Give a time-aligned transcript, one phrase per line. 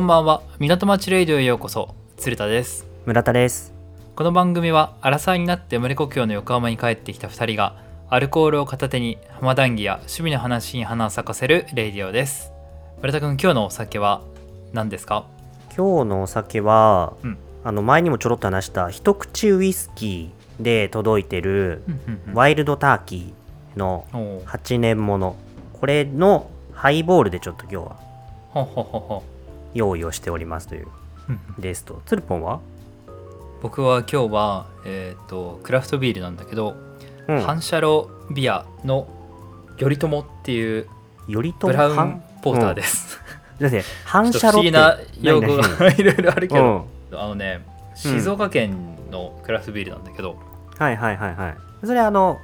[0.00, 0.40] こんばんは。
[0.58, 1.94] 港町レイディオへようこそ。
[2.16, 2.86] 鶴田です。
[3.04, 3.74] 村田です。
[4.16, 7.76] この番組はアラサーになって生まれ故郷の横浜に帰ってきた2人が
[8.08, 12.50] アルコールを片手に浜談義や趣味の話に花を咲かせるレイディオです。
[13.02, 14.22] 村田君今日のお酒は
[14.72, 15.26] 何ですか？
[15.76, 17.38] 今日のお酒は、うん。
[17.62, 21.82] あの前にもちょろっと話した一口ウイスキーで届いてる
[22.32, 25.36] ワイルドターキーのおお8年もの
[25.78, 27.96] これのハイボールでちょっと今日は。
[28.54, 29.22] ほほほほ
[29.74, 30.88] 用意をしておりますという
[31.28, 31.40] うん。
[31.60, 32.60] ですとツルポンは？
[33.62, 36.74] 僕は今日はえっ、とクラフトビールなんだけど、
[37.28, 37.40] うん。
[37.42, 39.06] 反射炉ビアの
[39.78, 40.88] 頼朝っていう
[41.26, 41.66] 頼朝？
[41.66, 43.18] ブラウ反ンポーターです、
[43.58, 45.76] だって反射炉って不思議な用語何？
[45.76, 47.18] がいろいろあるけど、うん。
[47.18, 50.36] あのね静岡県のクラフトビールなんだけど、
[50.78, 51.86] はいはいはいはい。
[51.86, 52.38] それあの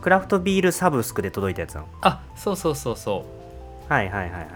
[0.00, 1.88] クラフトビールサブスクで届いたやつなの？
[2.02, 3.24] あそうそうそうそ
[3.88, 3.92] う。
[3.92, 4.46] はいはいはいはいは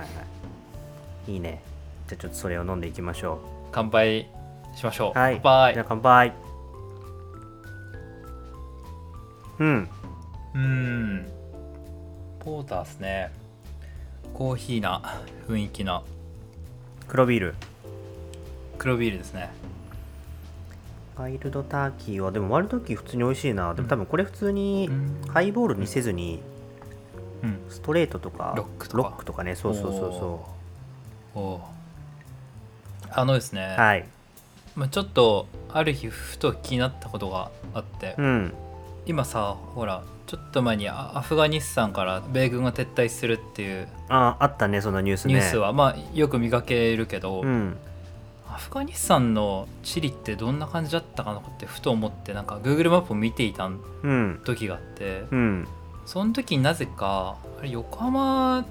[1.26, 1.32] い。
[1.32, 1.62] いいね
[2.08, 3.40] じゃあちょっとそれを飲んでいきましょ
[3.72, 4.28] 乾杯
[4.76, 5.40] しましょう、うはい。
[5.42, 5.74] 乾杯。
[5.74, 6.32] じゃあ乾杯。
[9.58, 9.88] うん。
[10.54, 11.26] うーん。
[12.40, 13.32] ポーターっすね。
[14.34, 16.02] コーヒーな雰囲気な。
[17.08, 17.54] 黒ビール。
[18.76, 19.50] 黒ビールですね。
[21.16, 23.72] ワイルドターキーはでもワイルドターキー普通に美味しいな。
[23.72, 25.22] でも多分これ普通にうん。
[25.32, 26.42] ハイボールにせずに
[27.42, 27.60] うん。
[27.70, 29.42] ストレートとかロックとか。
[29.42, 29.54] ね。
[29.54, 30.48] そうそうそうそ
[31.34, 31.40] おー。
[31.40, 31.75] おー
[33.10, 34.04] あのですね、うはい。
[34.74, 38.54] まあ、ちょっとある日ふと気になったことがあって、うん。
[39.06, 45.34] 今さほらちょっと前にアアフガニスタンから米軍が撤退するっていうああったねそのニュースね。
[45.34, 47.76] ニュースは、まあよく見かけるけど、うん。
[48.48, 55.68] アフガニスタンの地理ってどんな感じだったかなってふと思ってなんか Google マップを見ていたうん時があってうん。
[56.06, 58.64] その時になぜか横浜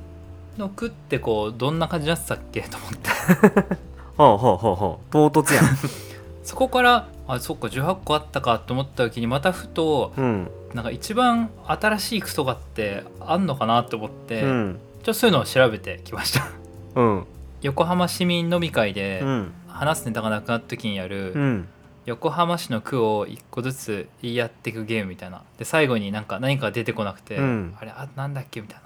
[0.58, 3.78] の区ってこうどんな感じだったっけと思って
[4.18, 5.12] ほうほうほうほう。
[5.12, 5.66] 唐突やん。
[6.44, 10.50] そこからあそっか18個あったかと思った時にまたふとうん。
[10.74, 16.48] なんか一番新しい区とかってあんのかなと思って、ちょうんっとそういうのを調べてきました。
[16.96, 17.28] うん。
[17.62, 19.54] 横浜市民飲み会でうん。
[19.68, 21.68] 話すネタがなくなった時にやる、うん。
[22.06, 25.42] 横浜市の区を一個ずつ言い合っていくゲームみたいな。
[25.58, 27.76] で最後になんか何か出てこなくて、うん。
[27.80, 28.85] あれあなんだっけみたいな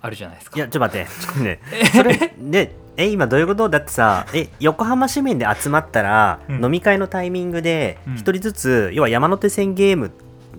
[0.00, 0.56] あるじゃないですか。
[0.56, 1.10] いやちょっと待って。
[1.20, 1.60] ちょっとね。
[1.94, 3.68] それでえ今どういうこと？
[3.68, 6.64] だってさえ横浜市民で集まったら、うん。
[6.64, 8.14] 飲み会のタイミングでうん。
[8.16, 10.10] 一人ずつ、要は山手線ゲーム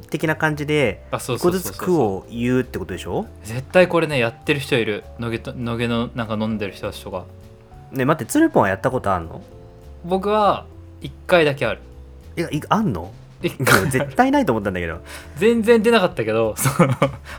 [0.09, 1.73] 的な感じであそう一個そうそうそう。
[1.73, 3.25] ずつ区を言うってことでしょ？
[3.43, 5.03] 絶対これねやってる人いる。
[5.19, 7.25] 野毛と野毛のなんか飲んでる人たちとか。
[7.91, 9.41] ね待ってつるぽんはやったことあんの？
[10.05, 10.65] 僕は
[11.01, 11.79] 1回だけある。
[12.37, 13.11] いやいあんの？
[13.41, 14.99] 一回絶対ないと思ったんだけど。
[15.37, 16.93] 全然出なかったけどその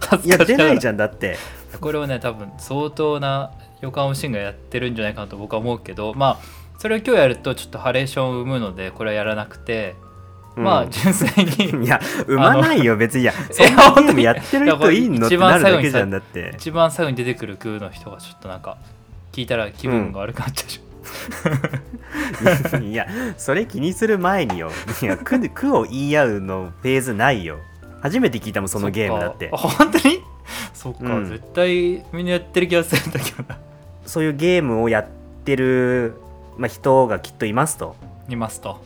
[0.09, 0.69] 恥いや ずかしながら。
[0.69, 1.37] 出ないじゃんだって
[1.78, 9.97] これをね多分相当な横浜市民がやってるんじゃないかなと僕は思うけどまあそれを今日やるとちょっとハレーションを生むのでこれはやらなくて、
[10.56, 13.22] まあうん純粋に いや生まないよ別に。
[13.25, 16.53] いやそえんなゲームやってる人いんのってなるだけじゃ一番最後にんだって。
[16.56, 18.78] 一番最後に出てくる区の人がちょっとなんか
[19.32, 20.81] 聞いたら気分が悪くなっちゃうし、
[22.91, 23.06] いや
[23.37, 24.70] それ気にする前によ。
[25.02, 27.58] いやを言い合うのフェーズないよ。
[28.00, 29.50] 初めて聞いたもんそのゲームだって。
[29.52, 30.22] 本当に？
[30.80, 31.28] そっか、うん。
[31.28, 33.58] 絶対みんなやってる気がするんだけどな。
[34.06, 35.06] そういうゲームをやっ
[35.44, 36.14] てる、
[36.56, 37.96] まあ、人がきっといますと。
[38.30, 38.80] いますと。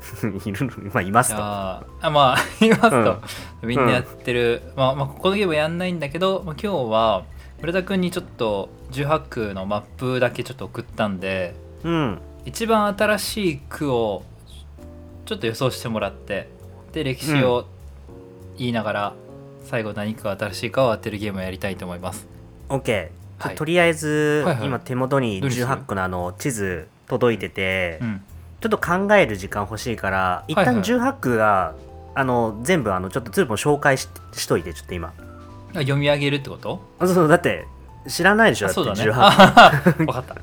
[0.46, 3.20] いるまあいますいとやーあまあいますと、
[3.62, 7.24] うん みんなやってる、まあ、まあこのゲームはやんないんだけど、まあ、今日は
[7.60, 12.20] 村田君にちょっと18区のマップだけちょっと送ったんでうん。
[12.44, 14.22] 一番新しい区を
[15.24, 16.48] ちょっと予想してもらって
[16.92, 17.66] で歴史を
[18.56, 19.12] 言いながら、
[19.66, 22.26] 最後何区が新しいかを当てるゲームをやりたいと思います。
[22.68, 23.54] OK はい。
[23.54, 28.22] とりあえず、はいはい今手元にどれにする18個のあの地図届いてて、うん。
[28.60, 30.84] ちょっと考える時間欲しいから一旦はいはい。
[30.84, 31.74] 18区が、
[32.14, 35.12] あの全部あのちょっとツルポン紹介ししといてちょっと今。
[35.74, 36.80] あ読み上げるってこと？
[36.98, 37.66] あそうだって
[38.08, 39.02] 知らないでしょだそうだね。
[39.02, 40.34] 18あ分かった。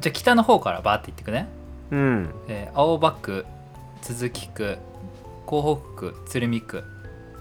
[0.00, 1.48] じゃあ北の方からバーっていってくね。
[1.90, 2.30] うん。
[2.48, 3.44] えー青葉区
[4.06, 4.78] 都筑区
[5.46, 6.84] 江北区鶴見区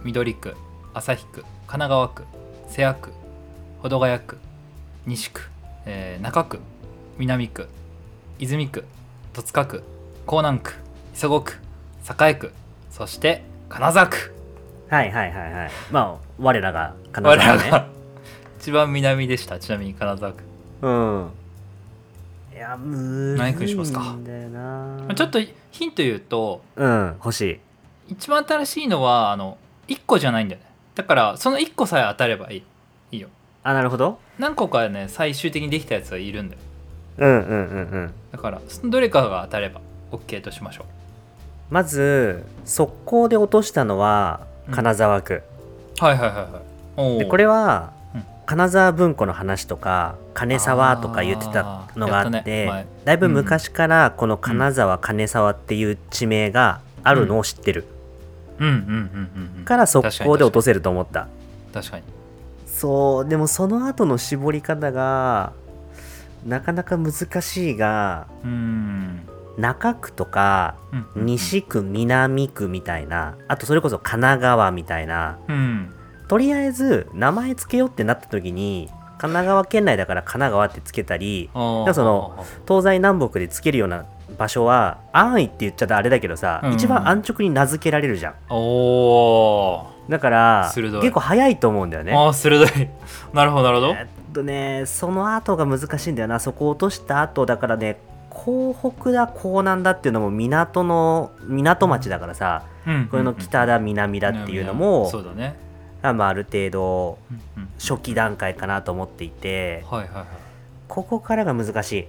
[0.03, 0.55] 緑区
[0.93, 2.23] 旭区神奈川区
[2.69, 3.11] 瀬谷区
[3.81, 4.37] 保土ヶ谷区
[5.05, 5.49] 西区、
[5.85, 6.59] えー中区
[7.17, 7.67] 南区
[8.39, 8.85] 泉区
[9.33, 9.83] 戸塚区
[10.27, 10.73] 江南区
[11.13, 11.57] 磯子区
[12.27, 12.51] 栄区
[12.89, 14.33] そして金沢区。
[14.89, 15.71] はいはいはいはい。
[15.91, 17.63] まあ我らが金我沢ね。
[17.63, 17.87] らが。
[18.59, 19.59] 一番南でした。
[19.59, 20.43] ちなみに金沢区。
[20.81, 21.29] うん。
[22.53, 24.15] いやむ何区にしますか？
[25.15, 25.39] ちょっと
[25.71, 27.59] ヒント言うとうん欲しい。
[28.09, 29.57] 一番新しいのはあの
[29.87, 32.63] 1個じゃないんだよねだからその1個さえ当たればいい。
[33.11, 33.29] いいよ。
[33.63, 34.19] あなるほど。
[34.39, 36.61] 何個かね最終的にできたやつはいるんだよ。
[37.17, 38.13] うんうんうんうん。
[38.31, 40.85] だからそのどれかが当たれば OK としましょ
[41.69, 44.73] まず速攻で落としたのはうん。
[44.73, 45.43] 金沢区、
[46.01, 46.47] うはいはいはいはい。
[46.97, 47.19] おー。
[47.19, 48.23] でこれは、うん。
[48.45, 52.43] 金沢文庫の話とか金沢とか言ってたのがあっあーやったね。
[52.43, 52.85] て前。
[53.05, 57.85] だいぶ昔からこの金沢、金沢っていう地名があるのを知ってる、
[59.65, 61.27] から速攻で落とせると思った。
[61.73, 62.03] 確かに。
[62.65, 65.53] そうでもその後の絞り方が
[66.45, 69.21] なかなか難しいがうん。
[69.57, 70.75] 中区とか
[71.15, 75.93] 西区南区みたいなあとそれこそ神奈川みたいなうん。
[76.27, 78.87] とりあえず名前つけようってなった時に
[79.21, 84.05] 神奈川県内だから神奈川ってつけたりその東西南北でつけるような
[84.37, 86.73] 場所は安易って言っちゃったらあれだけどさ、うん。
[86.73, 88.35] 一番安直に名付けられるじゃん。
[88.49, 90.11] おー。
[90.11, 92.13] だから結構早いと思うんだよね。
[92.13, 92.89] あー鋭い。
[93.33, 93.93] なるほどなるほど。
[93.93, 96.39] えっとねその後が難しいんだよな。
[96.39, 97.97] そこを落とした後だからね
[98.29, 103.07] 港北だ港南だっていうのも港の港町だからさ、うん。
[103.09, 105.55] これの北だ南だっていうのも、そうだね。
[106.03, 107.19] あまあ、ある程度
[107.77, 110.25] 初期段階かなと思っていてはいはいはい。
[110.87, 112.07] ここからが難しい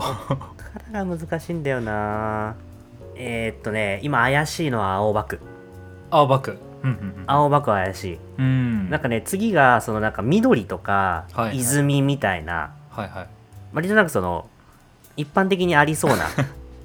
[0.00, 0.48] か
[0.92, 2.54] らが難しいんだよな。
[3.16, 5.40] えーっとね今怪しいのは青葉区
[6.10, 6.58] 青バク。
[6.82, 7.24] うんうんうん。
[7.26, 8.18] 青葉区は怪しい。
[8.38, 8.90] うん。
[8.90, 11.56] なんかね次がそのなんか緑とかはいはい。
[11.58, 13.28] 泉みたいな、はいはい。
[13.72, 14.48] 割となんかその
[15.16, 16.26] 一般的にありそうな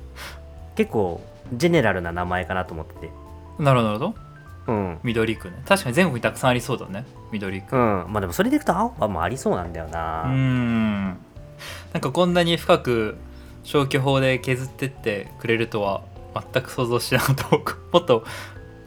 [0.75, 1.22] 結構
[1.54, 3.12] ジェネラルな名前かなと思ってて。
[3.60, 4.16] なるほどなるほど。
[4.68, 5.00] うん。
[5.04, 5.62] 緑区ね。
[5.68, 7.75] 確かに全国にたくさんありそうだね緑区。
[7.75, 8.06] うん。
[8.10, 11.18] まあでもそれでいくと青葉もありそうなんだよな、うーん
[11.94, 13.17] なんかこんなに深く
[13.63, 16.01] 消去法で削ってってくれるとは
[16.53, 17.47] 全く想像しなかった。
[17.50, 18.23] 僕 もっと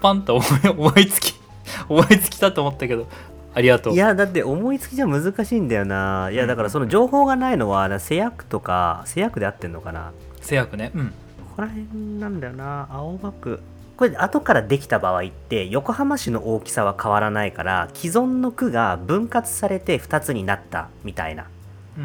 [0.01, 1.35] パンと思い思いつき
[1.89, 3.07] 思いつきたと思ったけど
[3.55, 3.95] ありがとう。
[3.95, 6.31] いやだって思いつきじゃ難しいんだよな。
[6.33, 10.13] いやだからその情報がないのは製薬とか製薬で合ってんのかな？
[10.41, 10.91] 制約ね。
[10.95, 11.07] うん。
[11.09, 11.13] こ
[11.57, 11.87] こら辺
[12.19, 12.89] なんだよな。
[12.91, 13.61] 青葉区。
[13.97, 21.45] これ後からできた場合って横浜市の大きさは変わらないから既存の区が分割されて2つになったみたいな。
[21.45, 21.62] うん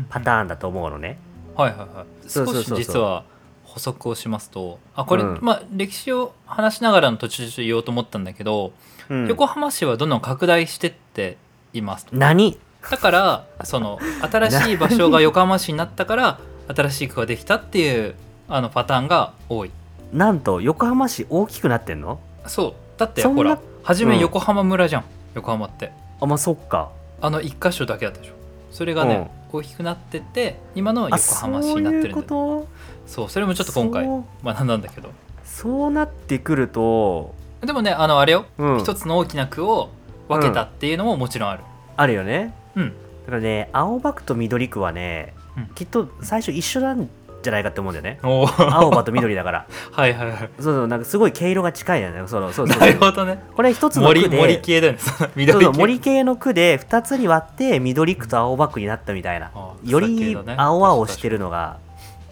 [0.10, 1.18] パターンだと思うのね、
[1.56, 2.30] はいはいはい。
[2.30, 3.24] 少し実は
[3.64, 4.80] 補足をしますと。
[4.96, 5.40] あこれ、うん。
[5.42, 8.74] まあ歴史を話しながらの途中で言おうと思ったんだけど、
[9.10, 9.28] うん。
[9.28, 11.38] 横浜市はどんどん拡大してって
[11.74, 12.16] いますと。
[12.16, 12.58] 何？
[12.90, 14.00] だからその
[14.32, 16.40] 新しい場所が横浜市になったから
[16.74, 18.16] 新しい区ができたっていう
[18.48, 19.72] あのパターンが多い。
[20.14, 22.20] なんと横浜市大きくなってんの？
[22.46, 22.74] そう。
[22.98, 24.22] だってほら初めうん。
[24.22, 25.04] 横浜村じゃん、
[25.36, 25.92] 横浜って。
[26.22, 26.90] あまあそっか。
[27.20, 28.34] あの一箇所だけだったでしょ
[28.72, 32.68] それがね、大きくなってって今の横浜市になってるんだあそういうこ
[33.06, 34.06] そうそれもちょっと今回
[34.44, 35.10] 学んだんだけど。
[35.46, 37.34] そうなってくると。
[37.62, 38.46] でもねあのあれよ。
[38.58, 38.80] うん。
[38.80, 39.90] 一つの大きな区を
[40.28, 41.64] 分けたっていうのももちろんある。
[41.96, 42.54] あるよね。
[42.76, 42.94] うん、だ
[43.28, 45.68] からね青葉区と緑区はね、うん。
[45.74, 47.10] きっと最初一緒なん
[47.48, 48.20] じゃないかって思うんだよね。
[48.22, 49.66] 青葉と緑だから。
[49.92, 50.38] はいはいはい。
[50.60, 52.80] そうそうなんかすごい毛色が近いよねそのそうそう。
[52.80, 53.42] なるほどね。
[53.56, 55.00] これ一つの森区で森系だよね。
[55.36, 59.52] 緑系そう森系の区で2つに割って緑区と青葉区になったみたいな。
[59.84, 61.78] より青々してるのが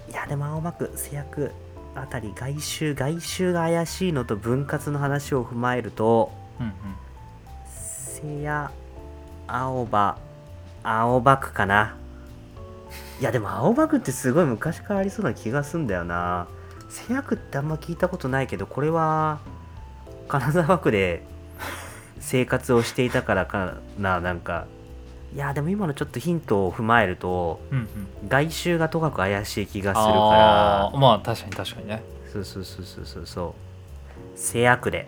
[0.09, 1.51] いやでも青葉区製薬
[1.95, 6.73] あたり外周外周が怪しいのと分割の話を踏まえるとうんうん。
[7.65, 8.71] せや
[9.47, 10.17] 青葉
[10.83, 11.95] 青葉区かな
[13.19, 16.47] いやでも青葉区ってすごい昔からありそうな気がすんだよな。
[16.89, 19.39] せや区ってあんま聞いたことないけどこれは
[20.27, 21.23] 金沢区で
[22.19, 24.65] 生活をしていたからかななんか。
[25.33, 27.81] いやでも今のちょっとヒントを踏まえるとうんう
[28.25, 28.27] ん。
[28.29, 31.93] 外周がとかく怪しい気がするあかーまあ確かに確かにね。
[31.93, 33.55] らそうそうそうそうそうそ
[34.35, 34.37] う。
[34.37, 35.07] せや区で。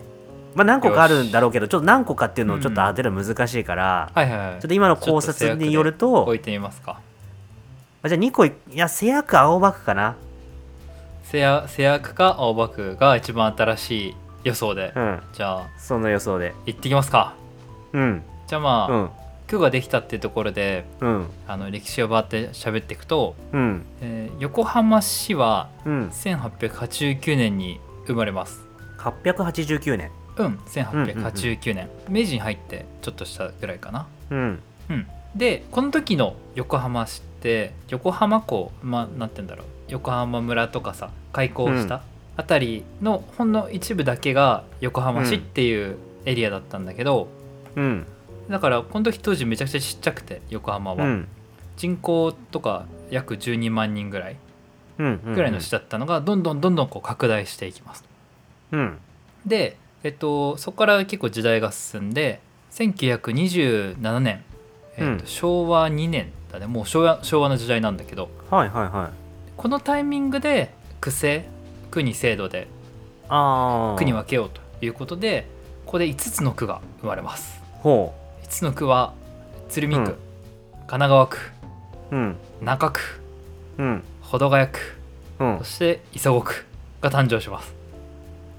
[0.55, 4.51] まあ何個かあるんだろうけどちょっと何個かっていうのをちょっと当てるの難しいから、はいはいはい。
[4.53, 6.99] ちょっと今の考察によると置いてみますか
[8.07, 10.15] あじゃあ2個いいやせや区青葉区かな。
[11.23, 15.19] せやせや区か青葉区が一番新しい予想で、うん。
[15.33, 16.53] じゃあその予想で。
[16.65, 17.35] 行ってきますか。
[17.91, 18.23] うん。
[18.47, 19.09] じゃあまあ、うん。
[19.47, 21.27] 区ができたっていうところでうん。
[21.47, 23.85] あの歴史をバーって喋っていくと、うん。
[24.01, 26.07] えー横浜市はうん。
[26.09, 28.61] 1889年に生まれます。
[28.99, 30.11] 889年。
[30.37, 34.07] うん1889年、明治に入ってちょっとしたぐらいかな。
[34.29, 34.59] うん。
[34.89, 39.65] うんでこの時の横浜市って横浜港まあなんて言うんだろう。
[39.89, 42.03] 横浜村とかさ開港した
[42.35, 47.29] あたりのほんの一部だけが横浜市っていうエリアだったんだけど、
[47.75, 48.05] うん。
[48.49, 51.27] だからこの時当時めちゃくちゃちっちゃくて横浜は、うん。
[51.77, 54.35] 人口とか約12万人ぐらい
[54.97, 58.03] うんぐらいの市だったのがどんどんどんどんこう拡大していきます。
[58.71, 58.97] うん。
[59.45, 62.41] で、えっと、そこから結構時代が進んで
[62.71, 64.43] 1927年、
[64.97, 65.21] えっとうん。
[65.25, 66.67] 昭和2年だね。
[66.67, 68.29] もう昭和昭和の時代なんだけど。
[68.49, 69.09] はいはいはい。
[69.55, 71.47] このタイミングで区政
[71.89, 72.67] 区に制度で
[73.97, 75.47] 区に分けようということで
[75.85, 77.61] ここで5つの区が生まれます。
[77.79, 78.13] ほ
[78.43, 79.13] 5つの区は
[79.69, 80.05] 鶴見区、うん。
[80.05, 80.17] 神
[80.87, 81.37] 奈川区
[82.11, 82.35] ううん。
[82.61, 83.01] 中区
[83.77, 84.03] うん。
[84.21, 84.79] 保土ヶ谷区
[85.39, 85.57] うん。
[85.59, 86.65] そして磯子区
[87.01, 87.73] が誕生します。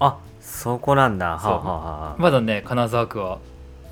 [0.01, 1.37] あそこなんだ。
[1.37, 2.17] はあはあはあ。
[2.19, 3.39] まだね金沢区は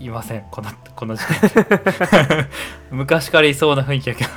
[0.00, 0.44] いません。
[0.50, 2.48] このこの時点
[2.90, 4.30] 昔からいそうな雰囲気やけど。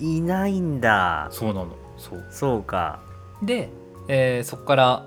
[0.00, 1.28] いないんだ。
[1.30, 1.68] そうなの。
[1.96, 2.26] そう。
[2.30, 3.00] そうか。
[3.42, 3.70] で、
[4.08, 5.04] えーそこから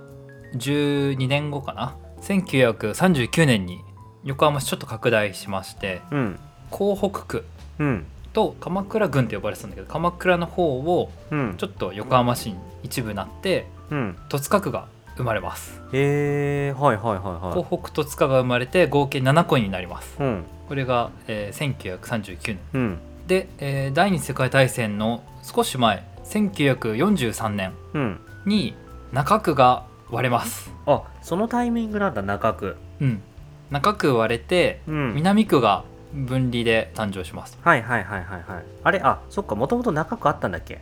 [0.56, 1.96] 12年後かな。
[2.22, 3.82] 1939年に
[4.24, 6.40] 横浜市ちょっと拡大しましてうん。
[6.70, 7.46] 港北区
[7.80, 8.06] うん。
[8.34, 11.56] と鎌倉郡って呼ばれてたんだけど鎌倉の方をうん。
[11.58, 14.18] ちょっと横浜市に一部なってうん。
[14.30, 14.86] 戸塚区が
[15.18, 15.82] 生まれます。
[15.94, 17.64] へえはいはいはいはい。
[17.64, 20.16] 港北戸塚が生まれて合計7個になります。
[20.20, 20.44] うん。
[20.68, 22.60] これが、えー1939年。
[22.74, 22.98] うん。
[23.28, 28.20] で、えー第二次世界大戦の少し前1943年うん。
[28.46, 28.74] に
[29.12, 30.72] 中区が割れます。
[30.86, 32.76] あそのタイミングなんだ中区。
[33.02, 33.22] うん。
[33.70, 35.14] 中区割れてうん。
[35.16, 38.64] 南区が分離で誕生します、はいはいはいはいはい。
[38.84, 40.80] あれあそっかもともと中区あったんだっけ？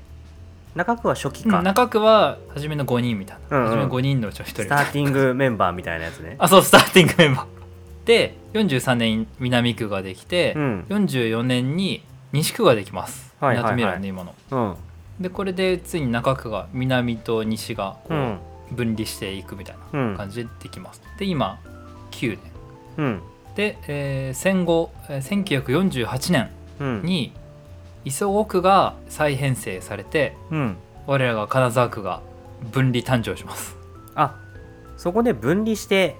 [0.76, 3.70] 中区は初期か、うん中区は初めの5人みたいな、うんうん。
[3.72, 6.36] 初め5人のうちの1人スターティングメンバーみたいなやつね。
[6.40, 7.46] あそうスターティングメンバー。
[8.06, 10.86] で43年南区ができて、うん。
[10.90, 13.36] 44年に西区ができます。
[13.40, 13.76] はいはいはい。
[13.76, 14.36] 港未来の今の。
[14.52, 14.76] う
[15.20, 15.24] ん。
[15.24, 18.38] でこれでついに中区が南と西がこううん。
[18.72, 20.12] 分離していくみたいうん。
[20.12, 21.58] な感じでできます、で今
[22.12, 22.52] 9年。
[22.98, 23.22] うん。
[23.56, 25.64] で、えー戦後えー
[26.04, 26.50] 1948年
[26.80, 27.02] うん。
[27.04, 27.34] に
[28.06, 30.78] 磯子区が再編成されてうん。
[31.08, 32.22] 我らが金沢区が
[32.72, 33.76] 分離誕生します。
[34.16, 34.36] あ
[34.98, 36.18] そこで分離して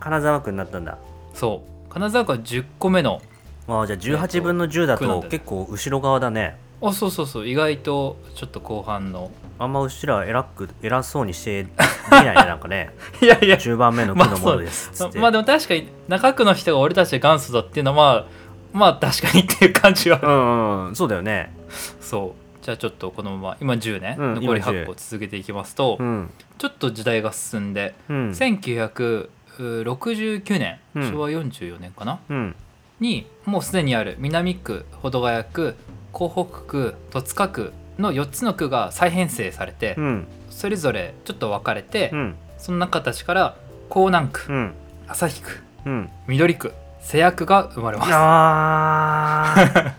[0.00, 0.98] 金沢区になったんだ。
[1.34, 1.92] そう。
[1.92, 3.22] 金沢区は10個目の
[3.68, 6.56] あじゃあ18分の10だと結構後ろ側だね。
[6.80, 7.48] あそうそうそう。
[7.48, 9.30] 意外とちょっと後半の。
[9.58, 11.70] あんまうちら偉く偉そうにしてで
[12.08, 12.94] きないね なんかね。
[13.20, 13.56] いやいや。
[13.56, 18.26] 10番目の区のものですっつって、まあでも確かに中区の人が俺たちで元祖だっていうのはまあ
[18.72, 20.20] 確かにっていう感じは。
[20.22, 20.88] うんうん。
[20.88, 21.52] うんそうだよね。
[22.00, 22.38] そう。
[22.64, 26.30] じゃあちょっとこのまま今10ね、うん残り今10 8個続けていきますと、うん。
[26.58, 28.30] ちょっと時代が進んで、うん。
[28.30, 31.10] 1969年、うん。
[31.10, 32.20] 昭和44年かな？
[32.28, 32.54] うん。
[33.00, 35.74] にもうすでにある南区保土ヶ谷区
[36.12, 40.26] 港北区戸塚区の4つの区が再編成されて、うん。
[40.50, 42.34] それぞれちょっと分かれて、うん。
[42.58, 43.56] その中たちから
[43.90, 44.74] 江南区、うん。
[45.06, 46.10] 旭区うん。
[46.26, 48.10] 緑区瀬谷区が生まれます。
[48.12, 49.92] あー。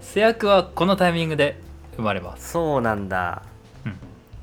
[0.00, 1.58] 瀬谷区はこのタイミングで
[1.96, 2.50] 生まれます。
[2.50, 3.42] そうなんだ。
[3.86, 3.98] うん。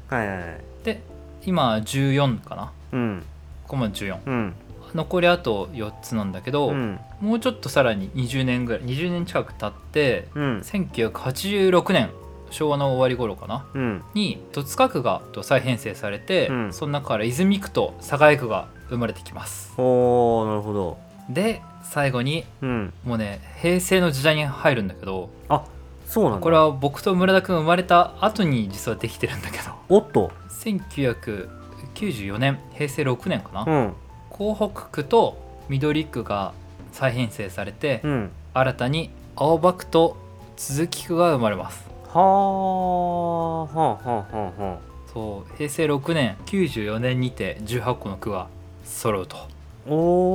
[0.08, 0.62] はいはいはい。
[0.84, 1.02] で
[1.46, 2.72] 今14かな。
[2.92, 3.24] うん。
[3.64, 4.54] ここまで14うん。
[4.96, 7.00] 残りあと4つなんだけど、うん。
[7.22, 10.60] もうちょっとさらに20年ぐらい20年近く経ってうん。
[10.60, 12.10] 1986年
[12.52, 13.68] 昭和の終わり頃かな。
[13.74, 14.04] うん。
[14.14, 16.74] に戸塚区がと再編成されて、うん。
[16.74, 19.74] その中から泉区と栄区が生まれてきます。
[19.78, 22.94] おーなるほどで最後にうん。
[23.06, 25.64] もうね平成の時代に入るんだけどあ
[26.06, 26.40] そうなんだ。
[26.40, 29.72] これは僕と村田君が生まれた後に実はできてるんだけど。
[29.90, 30.32] おっと。
[30.50, 33.94] 1994年平成6年かな、うん。
[34.30, 35.38] 港北区と
[35.70, 36.54] 緑区が
[36.92, 38.32] 再編成されて、うん。
[38.54, 40.18] 新たに青葉区と
[40.58, 41.88] 鈴木区が生まれます。
[42.08, 44.80] はあはあはあはあは
[45.14, 48.48] そう平成6年94年にて18個の区が
[48.84, 49.38] 揃うと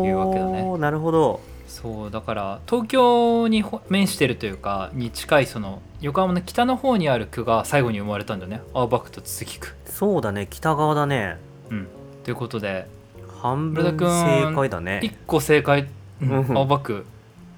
[0.07, 0.63] いうわけだね。
[0.63, 1.41] おなるほど。
[1.67, 8.61] そうだから東京にほ面してるというかに近いその横浜の北の方にある区が最後に生まれたんだよね。
[8.73, 9.75] 青葉区と鈴木区。
[9.87, 11.37] そうだね北側だね。
[11.71, 11.89] うん。
[12.23, 12.87] ということで
[13.41, 15.01] 半分正解だね。
[15.03, 15.89] 1個正解、
[16.23, 17.05] 青葉区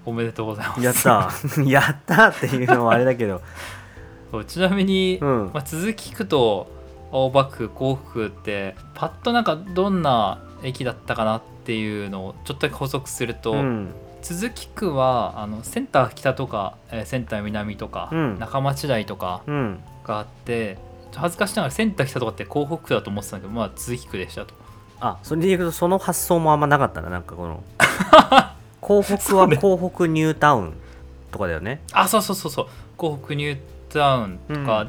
[0.05, 0.83] おめでとうございます。
[0.83, 1.31] やった。
[1.63, 3.43] やったっていうのはあれだけど。
[4.47, 5.51] ちなみに、うん。
[5.53, 6.69] まあ、鈴木区と
[7.13, 13.95] 青葉区甲府区ってパッとなんかどんな駅だったかなっていうのをちょっとだけ補足すると、うん。
[14.23, 18.39] 鈴木区はあのセンター北とか、えーセンター南とか、うん。
[18.39, 19.81] 中町台とかうん。
[20.05, 20.79] があって
[21.15, 24.55] 恥ずかしながらセンター北とかって港北区だと思ってたんだけどまあ鈴木区でしたと。
[25.01, 27.63] あそれで言うとその発想もあんまなかったななんかこの。
[28.81, 30.75] 港北は港北ニュータウン
[31.31, 31.83] とかだよね。
[31.93, 32.67] あそうそうそうそう。
[32.97, 33.59] 港北ニュー
[33.93, 34.87] タウンとか、うん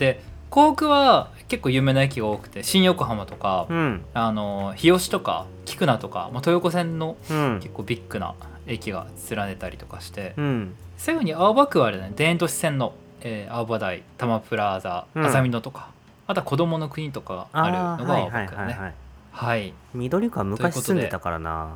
[0.49, 4.05] で港北は結構有名な駅が多くて新横浜とか、うん。
[4.13, 7.59] あの日吉とか菊名とか、まあ、東横線のうん。
[7.61, 8.33] 結構ビッグな
[8.65, 10.75] 駅が連ねたりとかして、うん。
[10.97, 15.25] 最後に青葉区はあれだね田園都市線の、えー青葉台多摩プラザうん。
[15.25, 15.89] 浅見野とか、
[16.27, 18.71] あとは子どもの国とかがあるのが青葉区だね。
[18.71, 18.93] はいはいはい
[19.31, 19.73] はい。
[19.93, 21.75] 緑区は昔住んでたからな。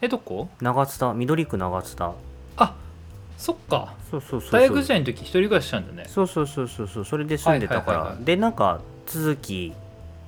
[0.00, 0.48] えどこ？
[0.60, 1.12] 長津田。
[1.12, 2.06] 緑区長津田。
[2.06, 2.12] あ
[3.36, 3.94] そっか。
[4.10, 6.08] そうそうそう大学時代の時一人暮らししたんだね。
[6.08, 7.04] そうそうそうそうそう。
[7.04, 8.24] それで住んでたから、はいはいはいはい。
[8.24, 9.72] でなんか続き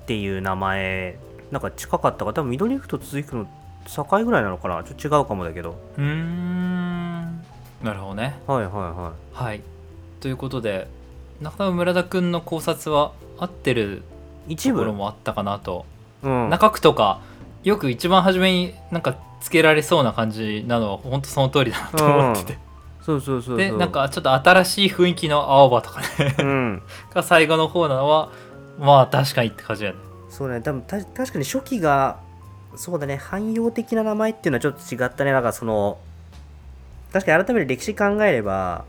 [0.03, 1.19] っていう名前
[1.51, 3.47] なんか近かったから多分緑区と続きの
[3.87, 4.83] 境ぐらいなのかな。
[4.85, 5.79] ちょっと違うかもだけど。
[5.97, 7.43] うーん。
[7.83, 8.39] なるほどね。
[8.47, 9.63] はいはいははい。
[10.21, 10.89] ということで
[11.41, 14.03] 中田村田くんの考察は合ってる
[14.49, 14.79] い一部？
[14.79, 15.85] ところもあったかなと、
[16.23, 16.51] うん。
[16.51, 17.21] 中区とか
[17.63, 22.63] よく一番初めになんかつけられそうな感じなのは本当その通りだなと思ってて、そう
[23.07, 26.35] そうそうそうでなんかちょっと新しい雰囲気の青葉とかね。
[26.41, 26.83] うん。
[27.15, 28.31] が最後の方なのは
[28.81, 30.01] まあ確かにって感じだよね。
[30.29, 30.61] そうね。
[30.61, 32.17] 多分た確かに初期が
[32.75, 33.17] そうだね。
[33.17, 35.31] 汎用的な名前っていうのはちょっと違ったね。
[35.31, 35.99] なんかその
[37.13, 38.85] 確かに改めて歴史考えれば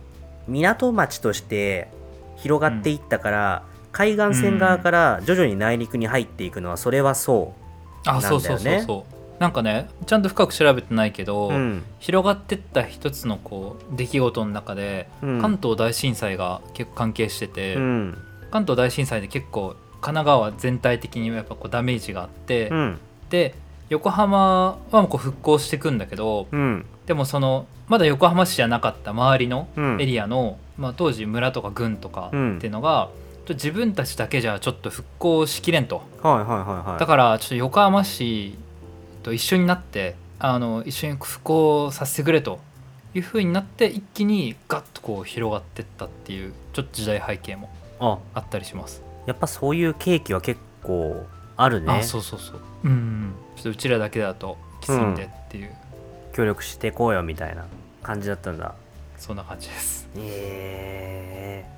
[0.48, 1.88] 港町として
[2.38, 7.54] 広がっていったから、海岸線側から徐々に内陸に入っていくのはそれはそ
[8.04, 8.40] あ、なんだよね。
[8.42, 11.84] そうそうそうそうなんかねちゃんと深く調べてないけど、う、うん。
[12.00, 18.18] 広がってった一つのこう出来事の中で、うん、関東大震災が結構関係してて、うん。
[18.52, 23.00] 関東大震災で結構神奈川全体的にやっぱこうダメージがあって、うん。
[23.30, 23.56] で
[23.90, 26.86] 横浜はもうこう復興していくんだけどうん。
[27.06, 30.02] でもそのまだ横浜市じゃなかった周りのうん。
[30.02, 32.36] エリアの、まあ、当時村とか郡とかって
[32.68, 33.10] いうのが、
[33.50, 36.02] 自分たちだけじゃちょっと復興しきれんと。
[36.22, 37.00] はいはいはいはい。
[37.00, 38.58] だからちょっと横浜市
[39.24, 42.60] と一緒になってあの一緒に復興させてくれと
[43.14, 47.70] いう風になって一気にガッとこう広がってったっていうちょっと時代背景も
[48.00, 48.20] あ。
[48.34, 49.02] あったりします。
[49.26, 51.92] やっぱそういうケーキは結構あるね。
[51.92, 52.62] あそうそうそう。
[52.84, 55.72] うんちょっとうちらだけだときついんでっていう、
[56.34, 57.66] 協力してこうよみたいな
[58.04, 58.76] 感じだったんだ。
[59.18, 60.08] そんな感じです。
[60.16, 61.66] え。
[61.68, 61.77] ー、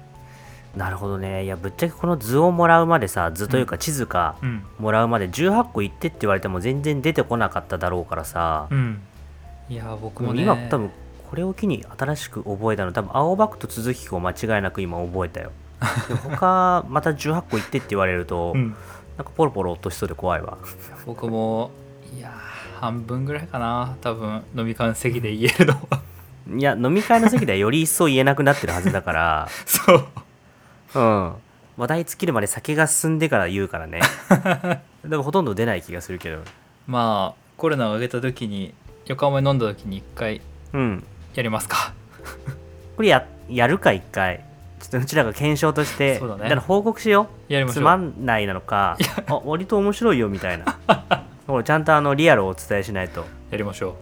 [0.75, 1.45] なるほどね。
[1.45, 4.63] いやぶっちゃけこの図をもらうまでさ図というか地図かうん。
[4.77, 9.01] もらうまで18個行ってって言われても全然出てこなかっただろうからさ、うん。
[9.69, 10.43] いや僕もね。
[10.43, 10.91] 今多分
[11.29, 15.51] これを機に新しく覚えたの多分青バックと続きを間違いなく今覚えたよ。
[16.23, 18.75] 他また18個行ってって言われると、 うん。
[19.17, 20.57] なんかポロポロ落としそうで怖いわ。
[21.05, 21.71] 僕も
[22.15, 26.01] いやー半分ぐらいかな多分飲み会の席で言えるのは。
[26.57, 29.47] いや飲み会の席ではより一層言えなくなってるはずだから。
[29.65, 30.03] そう
[30.95, 31.33] うん。
[31.77, 34.01] 話題尽きるまで酒が進んでから言うからね。
[35.05, 36.39] でもほとんど出ない気がするけど。
[36.87, 38.73] まあコロナを上げた時に
[39.05, 40.41] 横浜に飲んだ時に一回
[40.73, 41.03] うん。
[41.35, 41.93] やりますか。
[42.97, 44.43] これややるか一回。
[44.81, 46.49] ちょっとうちらが検証としてそうだね。
[46.49, 47.47] から報告しよう。
[47.47, 47.83] つやりましょう。
[47.83, 48.97] まんないなのか
[49.27, 50.65] あ割と面白いよみたいな。
[51.47, 53.25] これちゃんとあのリアルをお伝えしないと。
[53.51, 53.95] やりましょ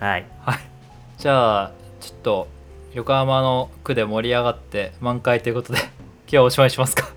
[0.00, 0.04] う。
[0.04, 0.26] はい。
[0.44, 0.58] はい。
[1.18, 2.48] じゃあちょっと
[2.94, 5.78] 横浜の区で盛り上がって満開ということで。
[5.80, 5.99] 今
[6.30, 7.10] 日はおしまいしますか。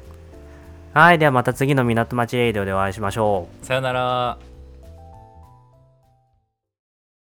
[0.93, 3.65] はいではまた次の港町レイディオでお会いしましょう。
[3.65, 4.37] さよなら